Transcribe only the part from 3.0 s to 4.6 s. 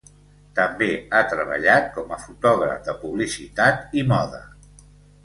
publicitat i moda.